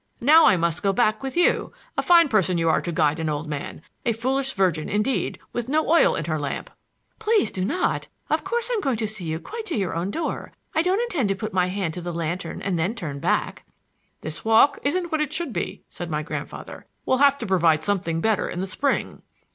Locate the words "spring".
18.65-19.21